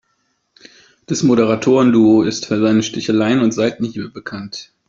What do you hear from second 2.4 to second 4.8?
für seine Sticheleien und Seitenhiebe bekannt.